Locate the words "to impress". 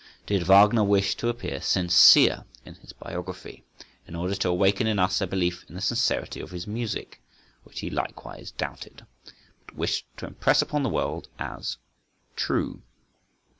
10.17-10.59